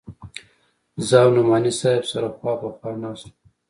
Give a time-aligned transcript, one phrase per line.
[1.07, 3.33] زه او نعماني صاحب سره خوا په خوا ناست وو.